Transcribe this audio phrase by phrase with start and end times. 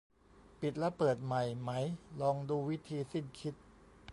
[0.59, 1.71] ปิดแล้วเปิดใหม่ไหม
[2.21, 3.53] ลองดู วิธีสิ้นคิด